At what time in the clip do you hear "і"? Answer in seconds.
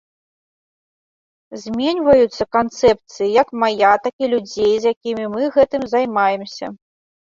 4.29-4.33